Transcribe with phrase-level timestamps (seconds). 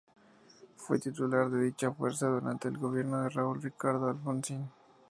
[0.77, 4.67] Fue titular de dicha fuerza durante el gobierno de Raúl Ricardo Alfonsín.